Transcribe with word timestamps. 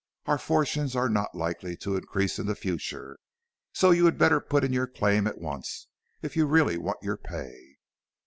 Our 0.25 0.39
fortunes 0.39 0.95
are 0.95 1.09
not 1.09 1.35
likely 1.35 1.77
to 1.77 1.95
increase 1.95 2.39
in 2.39 2.47
the 2.47 2.55
future, 2.55 3.19
so 3.71 3.91
you 3.91 4.05
had 4.05 4.17
better 4.17 4.41
put 4.41 4.63
in 4.63 4.73
your 4.73 4.87
claim 4.87 5.27
at 5.27 5.37
once, 5.37 5.89
if 6.23 6.35
you 6.35 6.47
really 6.47 6.79
want 6.79 7.03
your 7.03 7.17
pay." 7.17 7.77